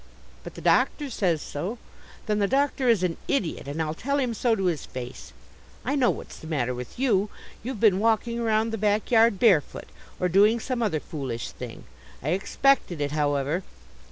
[0.43, 1.77] "But the doctor says so."
[2.25, 5.31] "Then the doctor is an idiot, and I'll tell him so to his face.
[5.85, 7.29] I know what's the matter with you.
[7.61, 11.83] You've been walking around the backyard barefoot or doing some other foolish thing.
[12.23, 13.61] I expected it, however.